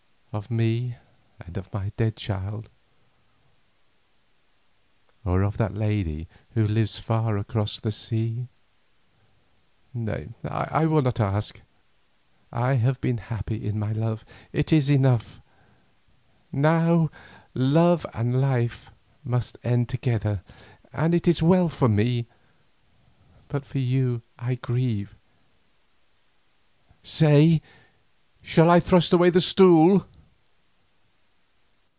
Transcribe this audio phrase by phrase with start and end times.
[0.33, 0.95] Of me
[1.45, 2.69] and of my dead child,
[5.25, 8.47] or of that lady who lives far across the sea?
[9.93, 11.59] Nay, I will not ask.
[12.49, 15.41] I have been happy in my love, it is enough.
[16.49, 17.11] Now
[17.53, 18.89] love and life
[19.25, 20.43] must end together,
[20.93, 22.25] and it is well for me,
[23.49, 25.13] but for you I grieve.
[27.03, 27.61] Say,
[28.41, 30.05] shall I thrust away the stool?"